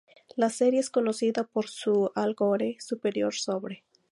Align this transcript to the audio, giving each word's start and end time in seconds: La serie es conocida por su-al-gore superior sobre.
La 0.35 0.49
serie 0.49 0.79
es 0.79 0.89
conocida 0.89 1.43
por 1.43 1.69
su-al-gore 1.69 2.75
superior 2.79 3.35
sobre. 3.35 3.83